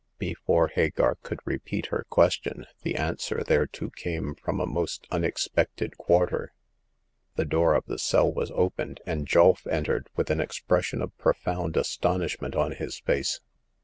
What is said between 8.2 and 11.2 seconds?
was opened, and Julf entered, with an expression of